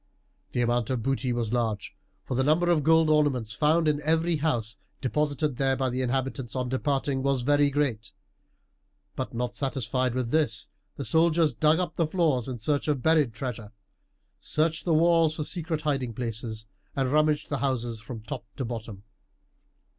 [0.53, 4.37] The amount of booty was large, for the number of gold ornaments found in every
[4.37, 8.11] house, deposited there by the inhabitants on departing, was very great;
[9.15, 13.31] but not satisfied with this the soldiers dug up the floors in search of buried
[13.31, 13.73] treasure,
[14.39, 16.65] searched the walls for secret hiding places,
[16.95, 19.03] and rummaged the houses from top to bottom.